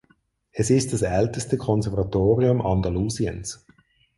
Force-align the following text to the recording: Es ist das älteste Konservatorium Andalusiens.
Es 0.51 0.71
ist 0.71 0.93
das 0.93 1.03
älteste 1.03 1.59
Konservatorium 1.59 2.59
Andalusiens. 2.65 3.63